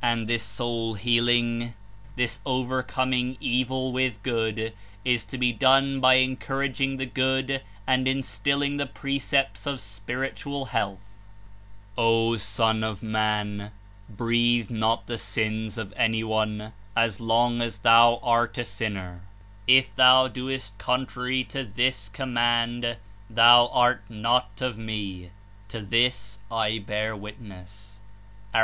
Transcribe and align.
And 0.00 0.28
this 0.28 0.44
soul 0.44 0.94
healing, 0.94 1.74
this 2.14 2.38
overcoming 2.46 3.36
evil 3.40 3.90
with 3.90 4.22
good, 4.22 4.72
is 5.04 5.24
to 5.24 5.38
be 5.38 5.50
done 5.52 5.98
by 5.98 6.18
encouraging 6.22 6.98
the 6.98 7.04
good 7.04 7.62
and 7.84 8.06
Instilling 8.06 8.76
the 8.76 8.86
precepts 8.86 9.66
of 9.66 9.80
spiritual 9.80 10.66
health. 10.66 11.16
''O 11.98 12.38
Son 12.38 12.84
of 12.84 13.02
Man! 13.02 13.72
Breathe 14.08 14.70
not 14.70 15.08
the 15.08 15.18
sins 15.18 15.76
of 15.78 15.92
any 15.96 16.22
one 16.22 16.72
as 16.94 17.18
long 17.18 17.60
as 17.60 17.78
thou 17.78 18.20
art 18.22 18.56
a 18.58 18.64
sinner. 18.64 19.22
If 19.66 19.96
thou 19.96 20.28
doest 20.28 20.78
contrary 20.78 21.42
149 21.42 21.48
to 21.72 21.74
this 21.76 22.08
comnunid 22.10 22.98
thou 23.28 23.66
art 23.72 24.04
not 24.08 24.62
of 24.62 24.78
Me. 24.78 25.30
To 25.70 25.80
this 25.80 26.38
I 26.52 26.70
htar 26.86 27.18
zvitness." 27.18 27.98
(A. 28.54 28.54